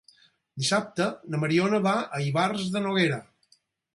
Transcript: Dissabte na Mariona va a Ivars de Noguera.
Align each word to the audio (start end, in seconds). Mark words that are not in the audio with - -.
Dissabte 0.61 1.05
na 1.33 1.41
Mariona 1.43 1.81
va 1.87 1.93
a 2.19 2.23
Ivars 2.31 2.65
de 2.77 2.83
Noguera. 2.87 3.21